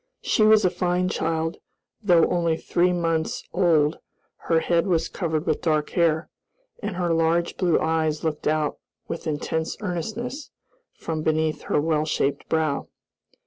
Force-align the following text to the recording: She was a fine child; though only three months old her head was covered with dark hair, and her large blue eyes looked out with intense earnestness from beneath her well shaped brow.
She 0.23 0.41
was 0.41 0.65
a 0.65 0.71
fine 0.71 1.09
child; 1.09 1.57
though 2.01 2.25
only 2.25 2.57
three 2.57 2.91
months 2.91 3.43
old 3.53 3.99
her 4.47 4.59
head 4.59 4.87
was 4.87 5.07
covered 5.07 5.45
with 5.45 5.61
dark 5.61 5.91
hair, 5.91 6.27
and 6.81 6.95
her 6.95 7.13
large 7.13 7.55
blue 7.55 7.79
eyes 7.79 8.23
looked 8.23 8.47
out 8.47 8.79
with 9.07 9.27
intense 9.27 9.77
earnestness 9.79 10.49
from 10.97 11.21
beneath 11.21 11.61
her 11.69 11.79
well 11.79 12.05
shaped 12.05 12.49
brow. 12.49 12.87